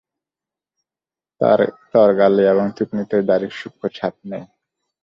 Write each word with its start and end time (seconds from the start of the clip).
তার 1.91 2.09
গালে 2.19 2.43
এবং 2.53 2.65
থুঁতনিতে 2.75 3.17
দাঁড়ির 3.29 3.53
সূক্ষ 3.59 3.81
ছাপ 3.95 4.15
নেই। 4.25 4.43